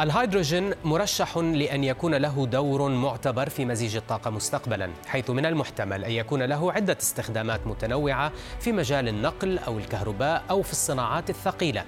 [0.00, 6.10] الهيدروجين مرشح لأن يكون له دور معتبر في مزيج الطاقة مستقبلا حيث من المحتمل أن
[6.10, 11.84] يكون له عدة استخدامات متنوعة في مجال النقل أو الكهرباء أو في الصناعات الثقيلة.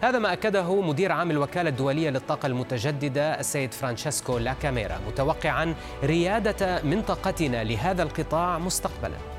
[0.00, 5.74] هذا ما أكده مدير عام الوكالة الدولية للطاقة المتجددة السيد فرانشيسكو لاكاميرا متوقعا
[6.04, 9.31] ريادة منطقتنا لهذا القطاع مستقبلا.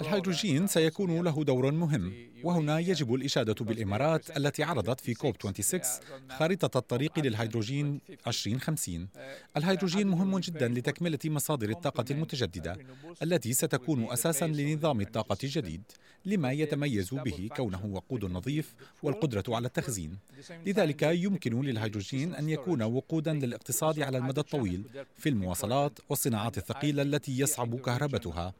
[0.00, 2.12] الهيدروجين سيكون له دور مهم.
[2.44, 5.82] وهنا يجب الإشادة بالإمارات التي عرضت في COP 26
[6.30, 9.08] خارطة الطريق للهيدروجين 2050
[9.56, 12.76] الهيدروجين مهم جدا لتكملة مصادر الطاقة المتجددة
[13.22, 15.82] التي ستكون أساسا لنظام الطاقة الجديد
[16.24, 20.18] لما يتميز به كونه وقود نظيف والقدرة على التخزين.
[20.66, 24.84] لذلك يمكن للهيدروجين أن يكون وقودا للاقتصاد على المدى الطويل
[25.16, 28.51] في المواصلات والصناعات الثقيلة التي يصعب كهربتها.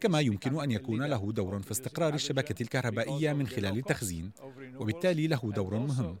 [0.00, 4.30] كما يمكن أن يكون له دور في استقرار الشبكة الكهربائية من خلال التخزين
[4.76, 6.16] وبالتالي له دور مهم.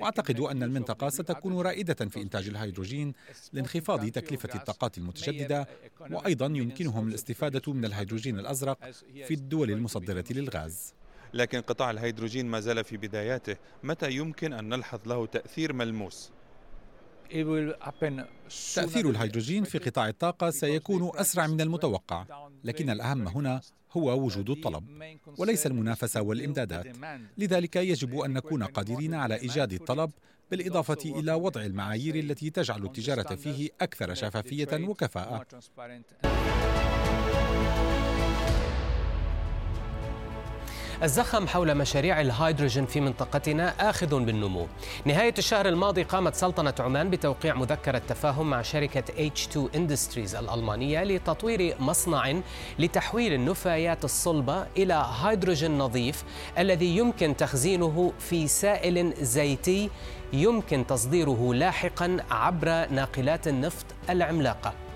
[0.00, 3.12] واعتقد أن المنطقة ستكون رائدة في إنتاج الهيدروجين
[3.52, 5.68] لانخفاض تكلفة الطاقات المتجدده
[6.10, 8.90] وأيضا يمكنهم الاستفادة من الهيدروجين الأزرق
[9.24, 10.94] في الدول المصدرة للغاز.
[11.34, 13.56] لكن قطاع الهيدروجين ما زال في بداياته.
[13.82, 16.32] متى يمكن أن نلحظ له تأثير ملموس؟
[18.74, 23.60] تأثير الهيدروجين في قطاع الطاقة سيكون أسرع من المتوقع، لكن الأهم هنا
[23.92, 24.84] هو وجود الطلب
[25.38, 26.86] وليس المنافسة والإمدادات،
[27.38, 30.10] لذلك يجب أن نكون قادرين على إيجاد الطلب
[30.50, 35.46] بالإضافة إلى وضع المعايير التي تجعل التجارة فيه أكثر شفافية وكفاءة.
[41.02, 44.66] الزخم حول مشاريع الهيدروجين في منطقتنا آخذ بالنمو.
[45.04, 51.74] نهاية الشهر الماضي قامت سلطنة عمان بتوقيع مذكرة تفاهم مع شركة H2 Industries الألمانية لتطوير
[51.80, 52.34] مصنع
[52.78, 56.24] لتحويل النفايات الصلبة إلى هيدروجين نظيف
[56.58, 59.90] الذي يمكن تخزينه في سائل زيتي
[60.32, 64.87] يمكن تصديره لاحقا عبر ناقلات النفط العملاقة.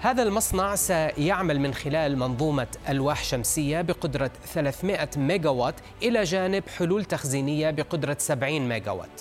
[0.00, 7.70] هذا المصنع سيعمل من خلال منظومة ألواح شمسية بقدرة 300 ميجاوات إلى جانب حلول تخزينية
[7.70, 9.20] بقدرة 70 ميجاوات.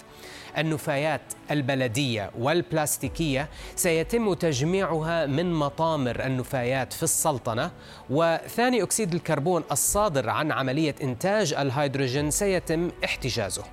[0.58, 1.22] النفايات
[1.52, 7.72] البلدية والبلاستيكية سيتم تجميعها من مطامر النفايات في السلطنة
[8.10, 13.64] وثاني أكسيد الكربون الصادر عن عملية إنتاج الهيدروجين سيتم احتجازه.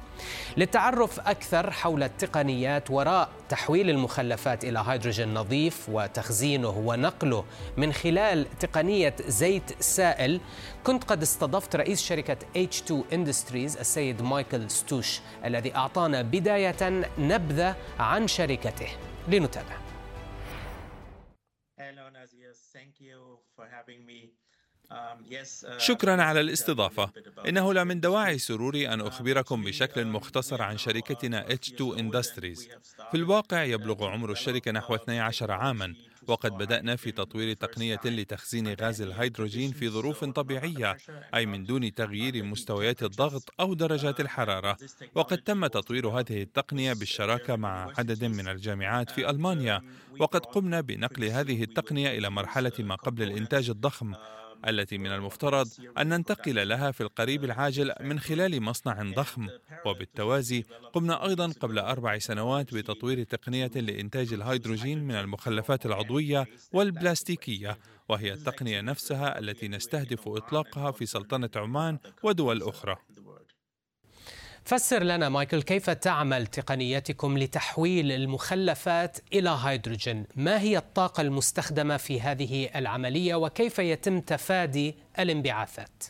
[0.57, 7.45] للتعرف أكثر حول التقنيات وراء تحويل المخلفات إلى هيدروجين نظيف وتخزينه ونقله
[7.77, 10.41] من خلال تقنية زيت سائل
[10.85, 18.29] كنت قد استضفت رئيس شركة H2 Industries السيد مايكل ستوش الذي أعطانا بداية نبذة عن
[18.29, 18.89] شركته
[19.29, 19.85] لنتابع
[21.77, 22.09] Hello
[22.73, 24.44] thank you for having me.
[25.79, 27.11] شكرا على الاستضافة.
[27.49, 32.61] إنه لا من دواعي سروري أن أخبركم بشكل مختصر عن شركتنا H2 Industries.
[33.11, 35.95] في الواقع يبلغ عمر الشركة نحو 12 عاما
[36.27, 40.97] وقد بدأنا في تطوير تقنية لتخزين غاز الهيدروجين في ظروف طبيعية
[41.35, 44.77] أي من دون تغيير مستويات الضغط أو درجات الحرارة.
[45.15, 49.83] وقد تم تطوير هذه التقنية بالشراكة مع عدد من الجامعات في ألمانيا.
[50.19, 54.15] وقد قمنا بنقل هذه التقنية إلى مرحلة ما قبل الإنتاج الضخم.
[54.69, 59.49] التي من المفترض أن ننتقل لها في القريب العاجل من خلال مصنع ضخم.
[59.87, 68.33] وبالتوازي قمنا أيضا قبل أربع سنوات بتطوير تقنية لإنتاج الهيدروجين من المخلفات العضوية والبلاستيكية وهي
[68.33, 72.97] التقنية نفسها التي نستهدف إطلاقها في سلطنة عمان ودول أخرى.
[74.65, 82.21] فسر لنا مايكل كيف تعمل تقنيتكم لتحويل المخلفات إلى هيدروجين؟ ما هي الطاقة المستخدمة في
[82.21, 86.05] هذه العملية وكيف يتم تفادي الانبعاثات؟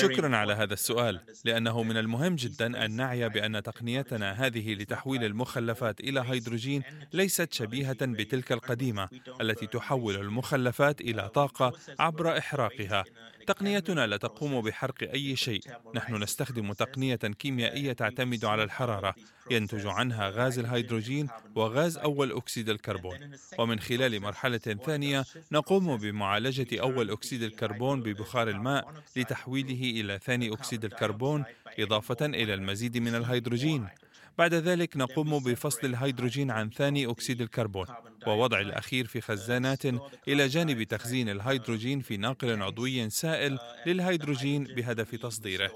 [0.00, 6.00] شكرا على هذا السؤال لأنه من المهم جدا أن نعي بأن تقنيتنا هذه لتحويل المخلفات
[6.00, 6.82] إلى هيدروجين
[7.12, 9.08] ليست شبيهة بتلك القديمة
[9.40, 13.04] التي تحول المخلفات إلى طاقة عبر إحراقها
[13.48, 15.60] تقنيتنا لا تقوم بحرق أي شيء.
[15.94, 19.14] نحن نستخدم تقنية كيميائية تعتمد على الحرارة
[19.50, 23.30] ينتج عنها غاز الهيدروجين وغاز أول أكسيد الكربون.
[23.58, 30.84] ومن خلال مرحلة ثانية نقوم بمعالجة أول أكسيد الكربون ببخار الماء لتحويله إلى ثاني أكسيد
[30.84, 31.44] الكربون
[31.78, 33.88] إضافة إلى المزيد من الهيدروجين.
[34.38, 37.86] بعد ذلك نقوم بفصل الهيدروجين عن ثاني أكسيد الكربون
[38.26, 39.86] ووضع الأخير في خزانات
[40.28, 45.70] إلى جانب تخزين الهيدروجين في ناقل عضوي سائل للهيدروجين بهدف تصديره.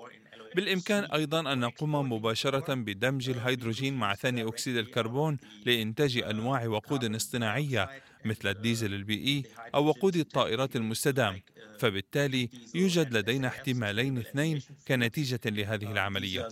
[0.56, 7.90] بالإمكان أيضا أن نقوم مباشرة بدمج الهيدروجين مع ثاني أكسيد الكربون لإنتاج أنواع وقود اصطناعية
[8.24, 9.42] مثل الديزل البيئي
[9.74, 11.40] أو وقود الطائرات المستدام.
[11.78, 16.48] فبالتالي يوجد لدينا احتمالين اثنين كنتيجة لهذه العملية.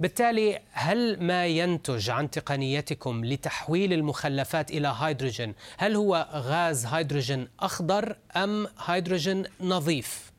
[0.00, 8.16] بالتالي هل ما ينتج عن تقنيتكم لتحويل المخلفات إلى هيدروجين هل هو غاز هيدروجين أخضر
[8.36, 10.35] أم هيدروجين نظيف؟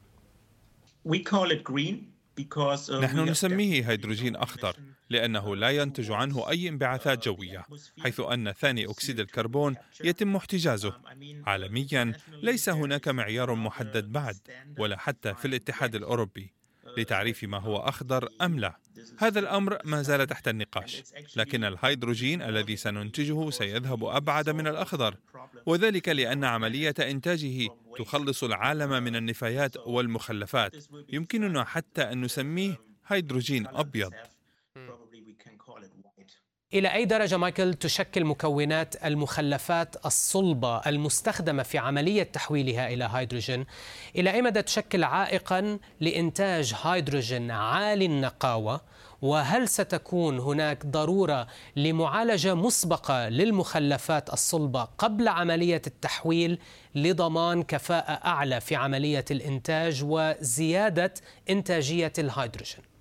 [3.01, 4.75] نحن نسميه هيدروجين أخضر
[5.09, 7.65] لأنه لا ينتج عنه أي انبعاثات جوية
[7.99, 10.93] حيث أن ثاني أكسيد الكربون يتم احتجازه.
[11.45, 14.37] عالميا ليس هناك معيار محدد بعد
[14.79, 16.53] ولا حتى في الاتحاد الأوروبي.
[16.97, 18.77] لتعريف ما هو أخضر أم لا.
[19.17, 21.03] هذا الأمر ما زال تحت النقاش
[21.35, 25.15] لكن الهيدروجين الذي سننتجه سيذهب أبعد من الأخضر
[25.65, 27.67] وذلك لأن عملية إنتاجه
[27.97, 30.75] تخلص العالم من النفايات والمخلفات.
[31.09, 32.75] يمكننا حتى أن نسميه
[33.07, 34.11] هيدروجين أبيض.
[36.73, 43.65] إلى أي درجة مايكل تشكل مكونات المخلفات الصلبة المستخدمة في عملية تحويلها إلى هيدروجين؟
[44.15, 48.81] إلى أي مدى تشكل عائقا لإنتاج هيدروجين عالي النقاوة؟
[49.21, 56.59] وهل ستكون هناك ضرورة لمعالجة مسبقة للمخلفات الصلبة قبل عملية التحويل
[56.95, 61.13] لضمان كفاءة أعلى في عملية الإنتاج وزيادة
[61.49, 62.96] إنتاجية الهيدروجين؟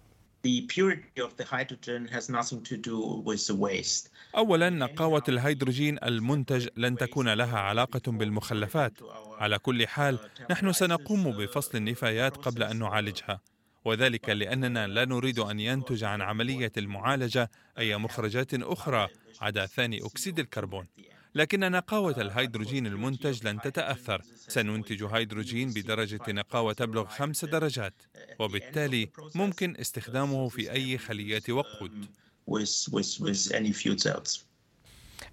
[0.47, 2.97] The purity of the hydrogen has nothing to do
[3.29, 4.11] with the waste.
[4.37, 8.93] أولا نقاوة الهيدروجين المنتج لن تكون لها علاقة بالمخلفات.
[9.39, 10.19] على كل حال
[10.51, 13.41] نحن سنقوم بفصل النفايات قبل أن نعالجها.
[13.85, 19.09] وذلك لأننا لا نريد أن ينتج عن عملية المعالجة أي مخرجات أخرى
[19.41, 20.87] عدا ثاني أكسيد الكربون.
[21.37, 24.23] لكن نقاوة الهيدروجين المنتج لن تتأثر.
[24.49, 27.95] سننتج هيدروجين بدرجة نقاوة تبلغ خمس درجات
[28.39, 32.07] وبالتالي ممكن استخدامه في أي خلية وقود.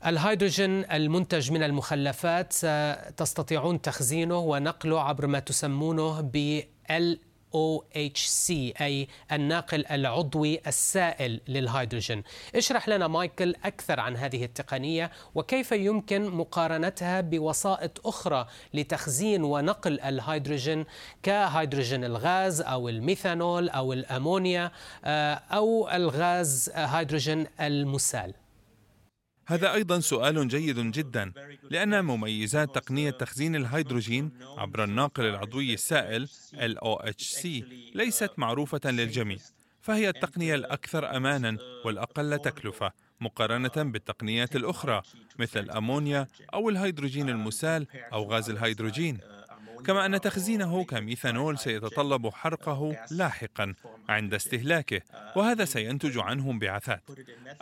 [0.05, 2.53] الهيدروجين المنتج من المخلفات
[3.17, 6.63] تستطيعون تخزينه ونقله عبر ما تسمونه ب
[7.55, 8.49] OHC
[8.81, 12.23] أي الناقل العضوي السائل للهيدروجين.
[12.55, 20.85] اشرح لنا مايكل أكثر عن هذه التقنية وكيف يمكن مقارنتها بوسائط أخرى لتخزين ونقل الهيدروجين
[21.23, 24.71] كهيدروجين الغاز أو الميثانول أو الأمونيا
[25.05, 28.33] آه، أو الغاز هيدروجين المسال.
[29.45, 31.31] هذا أيضا سؤال جيد جدا
[31.69, 37.45] لأن مميزات تقنية تخزين الهيدروجين عبر الناقل العضوي السائل LOHC
[37.95, 39.37] ليست معروفة للجميع
[39.81, 42.91] فهي التقنية الأكثر أمانا والأقل تكلفة
[43.21, 45.01] مقارنة بالتقنيات الأخرى
[45.39, 49.17] مثل الأمونيا أو الهيدروجين المسال أو غاز الهيدروجين.
[49.85, 53.73] كما أن تخزينه كميثانول سيتطلب حرقه لاحقا
[54.09, 55.01] عند استهلاكه
[55.35, 57.03] وهذا سينتج عنه انبعاثات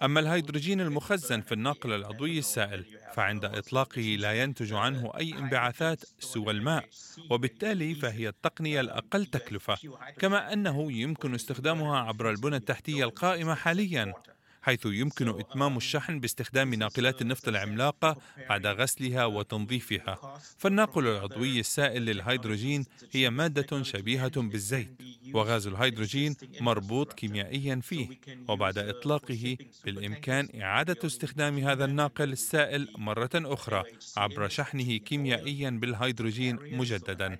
[0.04, 6.52] أما الهيدروجين المخزن في الناقل العضوي السائل فعند إطلاقه لا ينتج عنه أي انبعاثات سوى
[6.52, 6.86] الماء
[7.30, 9.78] وبالتالي فهي التقنية الأقل تكلفة
[10.20, 14.14] كما أنه يمكن استخدامها عبر البنى التحتية القائمة حاليا.
[14.62, 18.18] حيث يمكن إتمام الشحن باستخدام ناقلات النفط العملاقة
[18.50, 20.40] بعد غسلها وتنظيفها.
[20.58, 25.02] فالناقل العضوي السائل للهيدروجين هي مادة شبيهة بالزيت
[25.34, 28.08] وغاز الهيدروجين مربوط كيميائيا فيه
[28.50, 33.84] وبعد إطلاقه بالإمكان إعادة استخدام هذا الناقل السائل مرة أخرى
[34.18, 37.38] عبر شحنه كيميائيا بالهيدروجين مجددا.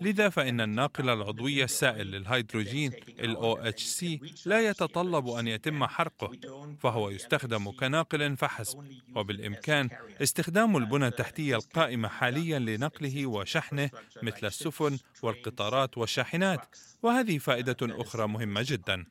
[0.00, 4.04] لذا فإن الناقل العضوي السائل للهيدروجين ال OHC
[4.46, 6.32] لا يتطلب أن يتم حرقه
[6.80, 8.84] فهو يستخدم كناقل فحسب
[9.16, 9.88] وبالإمكان
[10.22, 13.90] استخدام البنى التحتية القائمة حاليا لنقله وشحنه
[14.22, 16.60] مثل السفن والقطارات والشاحنات
[17.02, 19.06] وهذه فائدة أخرى مهمة جدا.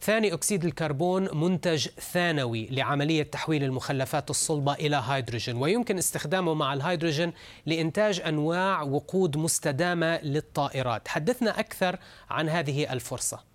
[0.00, 5.56] ثاني أكسيد الكربون منتج ثانوي لعملية تحويل المخلفات الصلبة إلى هيدروجين.
[5.56, 7.32] ويمكن استخدامه مع الهيدروجين
[7.66, 11.08] لإنتاج أنواع وقود مستدامة للطائرات.
[11.08, 11.98] حدثنا أكثر
[12.30, 13.36] عن هذه الفرصة.
[13.38, 13.53] uh,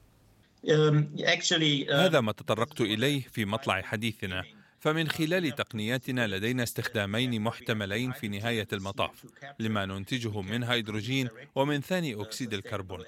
[1.92, 4.44] هذا ما تطرقت إليه في مطلع حديثنا؟
[4.80, 9.26] فمن خلال تقنياتنا لدينا استخدامين محتملين في نهاية المطاف
[9.60, 13.04] لما ننتجه من هيدروجين ومن ثاني أكسيد الكربون.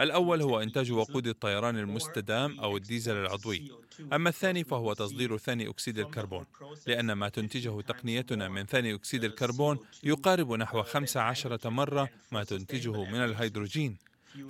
[0.00, 3.70] الأول هو إنتاج وقود الطيران المستدام أو الديزل العضوي.
[4.12, 6.44] أما الثاني فهو تصدير ثاني أكسيد الكربون
[6.86, 13.24] لأن ما تنتجه تقنيتنا من ثاني أكسيد الكربون يقارب نحو 15 مرة ما تنتجه من
[13.24, 13.96] الهيدروجين.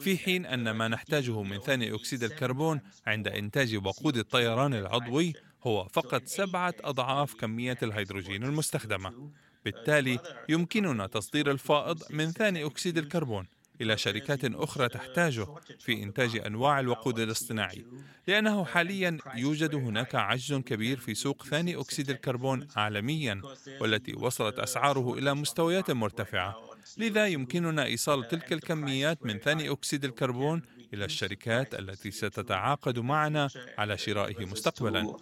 [0.00, 5.32] في حين أن ما نحتاجه من ثاني أكسيد الكربون عند إنتاج وقود الطيران العضوي
[5.66, 9.30] هو فقط سبعة أضعاف كمية الهيدروجين المستخدمة.
[9.64, 13.46] بالتالي يمكننا تصدير الفائض من ثاني أكسيد الكربون
[13.80, 15.46] إلى شركات أخرى تحتاجه
[15.78, 17.84] في إنتاج أنواع الوقود الاصطناعي
[18.26, 23.42] لأنه حاليا يوجد هناك عجز كبير في سوق ثاني أكسيد الكربون عالميا
[23.80, 26.75] والتي وصلت أسعاره إلى مستويات مرتفعة.
[26.98, 30.62] لذا يمكننا إيصال تلك الكميات من ثاني أكسيد الكربون
[30.94, 35.16] إلى الشركات التي ستتعاقد معنا على شرائه مستقبلا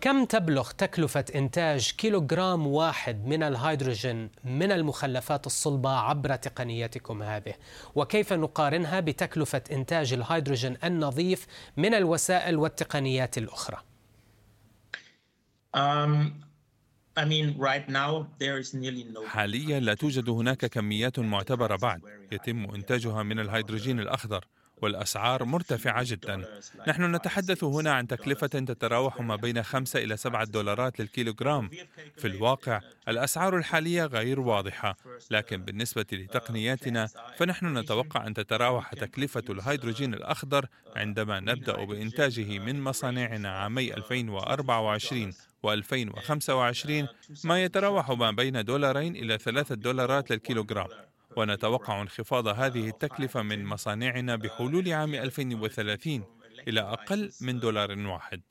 [0.00, 7.54] كم تبلغ تكلفة إنتاج كيلوغرام واحد من الهيدروجين من المخلفات الصلبة عبر تقنيتكم هذه؟
[7.94, 11.46] وكيف نقارنها بتكلفة إنتاج الهيدروجين النظيف
[11.76, 13.78] من الوسائل والتقنيات الأخرى؟
[19.22, 22.02] حاليا لا توجد هناك كميات معتبرة بعد
[22.32, 24.44] يتم إنتاجها من الهيدروجين الأخضر.
[24.82, 26.44] والأسعار مرتفعة جدا.
[26.88, 31.70] نحن نتحدث هنا عن تكلفة تتراوح ما بين 5 إلى 7 دولارات للكيلوغرام.
[32.16, 34.96] في الواقع الأسعار الحالية غير واضحة.
[35.30, 43.48] لكن بالنسبة لتقنياتنا فنحن نتوقع أن تتراوح تكلفة الهيدروجين الأخضر عندما نبدأ بإنتاجه من مصانعنا
[43.48, 45.32] عامي 2024
[45.66, 47.08] و2025
[47.44, 50.88] ما يتراوح ما بين دولارين إلى ثلاثة دولارات للكيلوغرام.
[51.36, 56.24] ونتوقع انخفاض هذه التكلفة من مصانعنا بحلول عام 2030
[56.68, 58.42] إلى أقل من دولار واحد.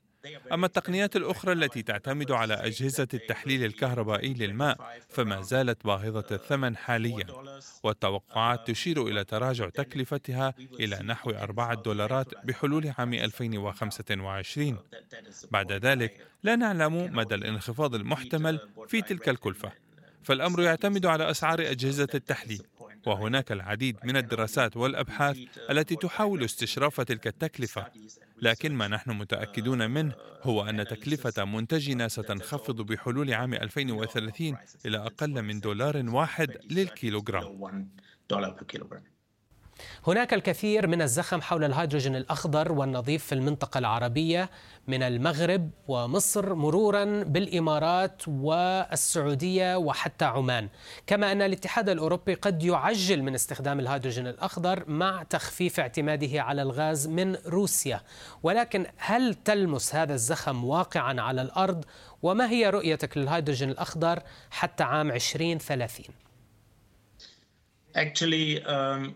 [0.52, 7.26] أما التقنيات الأخرى التي تعتمد على أجهزة التحليل الكهربائي للماء فما زالت باهظة الثمن حاليا
[7.84, 14.78] والتوقعات تشير إلى تراجع تكلفتها إلى نحو أربعة دولارات بحلول عام 2025
[15.52, 19.72] بعد ذلك لا نعلم مدى الانخفاض المحتمل في تلك الكلفة.
[20.24, 22.62] فالأمر يعتمد على أسعار أجهزة التحليل
[23.06, 25.38] وهناك العديد من الدراسات والأبحاث
[25.70, 27.88] التي تحاول استشراف تلك التكلفة.
[28.42, 30.14] لكن ما نحن متأكدون منه
[30.44, 37.44] هو أن تكلفة منتجنا ستنخفض بحلول عام 2030 إلى أقل من دولار واحد للكيلوغرام.
[40.08, 44.50] هناك الكثير من الزخم حول الهيدروجين الأخضر والنظيف في المنطقة العربية
[44.88, 50.70] من المغرب ومصر مرورا بالإمارات والسعودية وحتى عمان.
[51.08, 57.08] كما أن الاتحاد الأوروبي قد يعجل من استخدام الهيدروجين الأخضر مع تخفيف اعتماده على الغاز
[57.08, 58.02] من روسيا.
[58.44, 61.86] ولكن هل تلمس هذا الزخم واقعا على الأرض؟
[62.22, 64.20] وما هي رؤيتك للهيدروجين الأخضر
[64.52, 66.06] حتى عام 2030
[67.94, 69.16] Actually, um,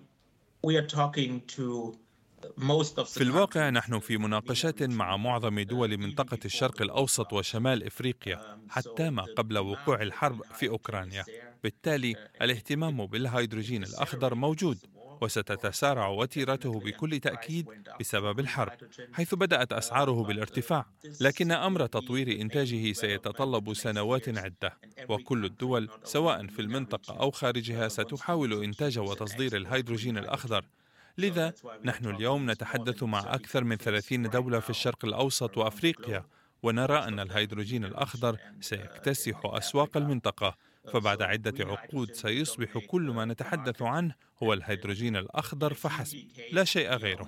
[3.05, 9.24] في الواقع نحن في مناقشات مع معظم دول منطقة الشرق الأوسط وشمال إفريقيا حتى ما
[9.38, 11.24] قبل وقوع الحرب في أوكرانيا.
[11.63, 14.77] بالتالي الاهتمام بالهيدروجين الأخضر موجود.
[15.22, 17.67] وستتسارع وتيرته بكل تأكيد
[18.00, 18.72] بسبب الحرب
[19.13, 20.86] حيث بدأت أسعاره بالارتفاع
[21.22, 24.77] لكن أمر تطوير إنتاجه سيتطلب سنوات عدة
[25.10, 30.65] وكل الدول سواء في المنطقة أو خارجها ستحاول إنتاج وتصدير الهيدروجين الأخضر.
[31.17, 31.53] لذا
[31.86, 36.25] نحن اليوم نتحدث مع أكثر من 30 دولة في الشرق الأوسط وأفريقيا
[36.63, 40.55] ونرى أن الهيدروجين الأخضر سيكتسح أسواق المنطقة.
[40.94, 46.18] فبعد عدة عقود سيصبح كل ما نتحدث عنه هو الهيدروجين الأخضر فحسب.
[46.51, 47.24] لا شيء غيره.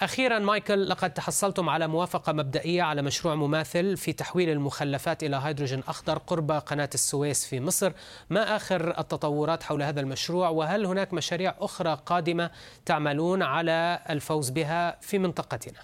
[0.00, 5.80] أخيرا مايكل لقد تحصلتم على موافقة مبدئية على مشروع مماثل في تحويل المخلفات إلى هيدروجين
[5.88, 7.92] أخضر قرب قناة السويس في مصر.
[8.30, 12.50] ما آخر التطورات حول هذا المشروع؟ وهل هناك مشاريع أخرى قادمة
[12.84, 15.78] تعملون على الفوز بها في منطقتنا؟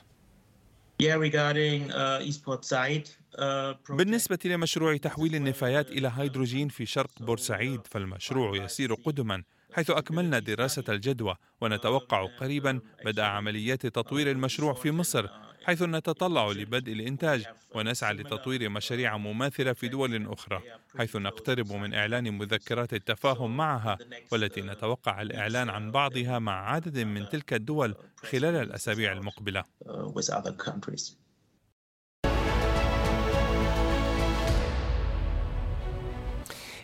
[3.91, 10.85] بالنسبة لمشروع تحويل النفايات إلى هيدروجين في شرق بورسعيد فالمشروع يسير قدما حيث أكملنا دراسة
[10.89, 15.29] الجدوى ونتوقع قريبا بدء عمليات تطوير المشروع في مصر.
[15.69, 20.63] حيث نتطلع لبدء الإنتاج ونسعى لتطوير مشاريع مماثلة في دول أخرى
[20.99, 23.99] حيث نقترب من إعلان مذكرات التفاهم معها
[24.33, 29.65] والتي نتوقع الإعلان عن بعضها مع عدد من تلك الدول خلال الأسابيع المقبلة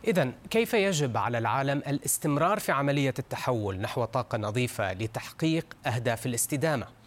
[0.07, 7.04] إذا كيف يجب على العالم الاستمرار في عملية التحول نحو طاقة نظيفة لتحقيق أهداف الاستدامة؟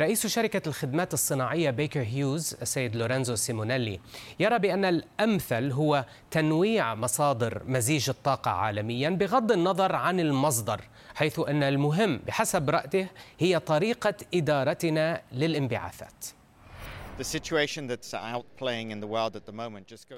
[0.00, 4.00] رئيس شركة الخدمات الصناعية بيكر هيوز السيد لورينزو سيمونيلي
[4.40, 10.80] يرى بأن الأمثل هو تنويع مصادر مزيج الطاقة عالميا بغض النظر عن المصدر
[11.14, 16.39] حيث أن المهم بحسب رأيه هي طريقة إدارتنا للانبعاثات.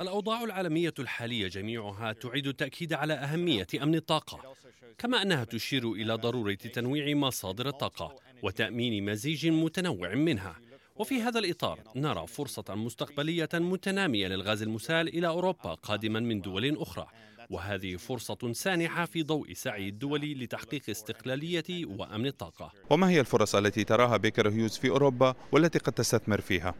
[0.02, 4.54] الأوضاع العالمية الحالية جميعها تعيد التأكيد على أهمية أمن الطاقة
[4.98, 10.56] كما أنها تشير إلى ضرورة تنويع مصادر الطاقة وتأمين مزيج متنوع منها.
[10.96, 17.06] وفي هذا الإطار نرى فرصة مستقبلية متنامية للغاز المسال إلى أوروبا قادما من دول أخرى.
[17.52, 22.72] وهذه فرصة سانحة في ضوء سعي الدول لتحقيق استقلالية وأمن الطاقة.
[22.90, 26.74] وما هي الفرص التي تراها بيكر هيوز في أوروبا والتي قد تستثمر فيها؟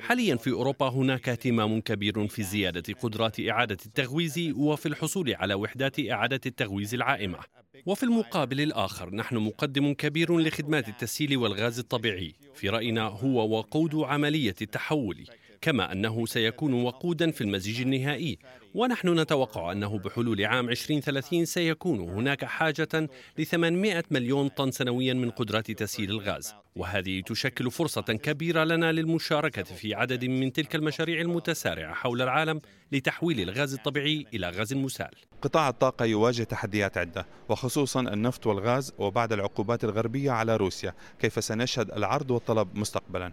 [0.00, 6.00] حاليا في أوروبا هناك اهتمام كبير في زيادة قدرات إعادة التغويز وفي الحصول على وحدات
[6.00, 7.38] إعادة التغويز العائمة.
[7.86, 12.34] وفي المقابل الآخر نحن مقدم كبير لخدمات التسهيل والغاز الطبيعي.
[12.54, 15.26] في رأينا هو وقود عملية التحول.
[15.60, 18.38] كما أنه سيكون وقودا في المزيج النهائي.
[18.74, 25.30] ونحن نتوقع أنه بحلول عام 2030 سيكون هناك حاجة ل 800 مليون طن سنويا من
[25.30, 26.54] قدرات تسييل الغاز.
[26.76, 32.60] وهذه تشكل فرصة كبيرة لنا للمشاركة في عدد من تلك المشاريع المتسارعة حول العالم
[32.92, 35.10] لتحويل الغاز الطبيعي إلى غاز مسال
[35.42, 41.90] قطاع الطاقة يواجه تحديات عدة وخصوصا النفط والغاز وبعد العقوبات الغربية على روسيا كيف سنشهد
[41.90, 43.32] العرض والطلب مستقبلا؟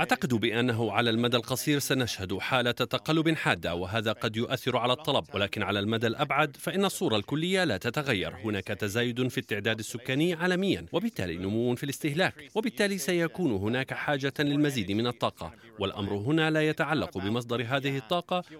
[0.00, 5.62] أعتقد بأنه على المدى القصير سنشهد حالة تقلب حادة وهذا قد يؤثر على الطلب ولكن
[5.62, 8.36] على المدى الأبعد فإن الصورة الكلية لا تتغير.
[8.44, 14.92] هناك تزايد في التعداد السكاني عالميا وبالتالي نمو في الاستهلاك وبالتالي سيكون هناك حاجة للمزيد
[14.92, 18.15] من الطاقة والأمر هنا لا يتعلق بمصدر هذه الطاقة.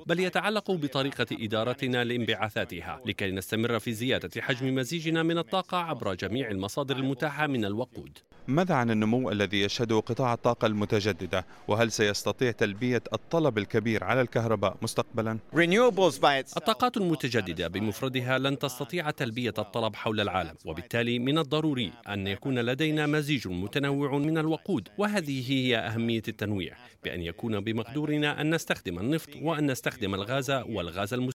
[0.06, 6.50] بل يتعلق بطريقة إدارتنا لانبعاثاتها لكي نستمر في زيادة حجم مزيجنا من الطاقة عبر جميع
[6.50, 8.18] المصادر المتاحة من الوقود.
[8.48, 14.76] ماذا عن النمو الذي يشهده قطاع الطاقة المتجددة؟ وهل سيستطيع تلبية الطلب الكبير على الكهرباء
[14.82, 15.38] مستقبلا؟
[16.56, 23.06] الطاقات المتجددة بمفردها لن تستطيع تلبية الطلب حول العالم وبالتالي من الضروري أن يكون لدينا
[23.06, 29.70] مزيج متنوع من الوقود وهذه هي أهمية التنويع بأن يكون بمقدورنا أن نستخدم النفط وأن
[29.70, 31.35] نستخدم الغاز والغاز المسال